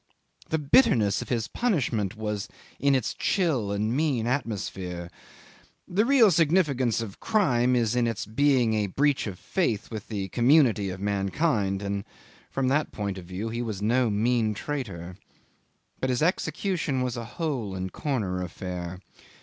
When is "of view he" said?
13.19-13.61